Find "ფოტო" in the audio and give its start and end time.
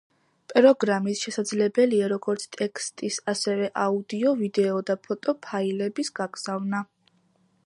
5.07-5.41